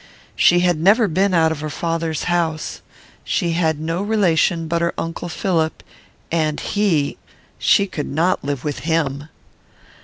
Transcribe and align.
She 0.35 0.61
had 0.61 0.79
never 0.79 1.07
been 1.07 1.31
out 1.31 1.51
of 1.51 1.59
her 1.59 1.69
father's 1.69 2.23
house. 2.23 2.81
She 3.23 3.51
had 3.51 3.79
no 3.79 4.01
relation 4.01 4.67
but 4.67 4.81
her 4.81 4.95
uncle 4.97 5.29
Philip, 5.29 5.83
and 6.31 6.59
he 6.59 7.19
she 7.59 7.85
could 7.85 8.07
not 8.09 8.43
live 8.43 8.63
with 8.63 8.79
him. 8.79 9.29